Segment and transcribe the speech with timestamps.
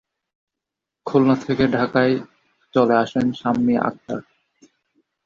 [1.05, 2.13] খুলনা থেকে ঢাকায়
[2.73, 4.21] চলে আসেন শাম্মী আখতার।